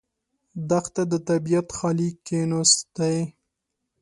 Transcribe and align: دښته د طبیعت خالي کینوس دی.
دښته 0.69 1.03
د 1.11 1.13
طبیعت 1.27 1.67
خالي 1.77 2.09
کینوس 2.25 2.71
دی. 2.97 3.17